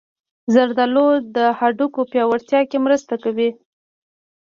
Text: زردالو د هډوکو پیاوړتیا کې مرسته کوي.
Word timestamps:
زردالو 0.53 1.07
د 1.35 1.37
هډوکو 1.59 2.01
پیاوړتیا 2.11 2.61
کې 2.69 2.77
مرسته 2.85 3.13
کوي. 3.23 3.49